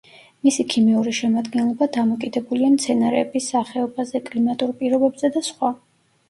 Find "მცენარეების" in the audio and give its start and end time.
2.77-3.51